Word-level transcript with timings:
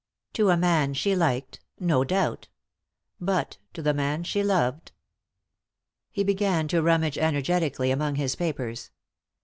To 0.33 0.49
a 0.49 0.57
man 0.57 0.95
she 0.95 1.15
liked, 1.15 1.59
no 1.79 2.03
doubt— 2.03 2.47
but 3.31 3.59
to 3.75 3.83
the 3.83 3.93
man 3.93 4.23
she 4.23 4.41
loved? 4.41 4.93
He 6.09 6.23
began 6.23 6.67
to 6.69 6.81
rummage 6.81 7.19
energetically 7.19 7.91
among 7.91 8.15
his 8.15 8.35
papers. 8.35 8.89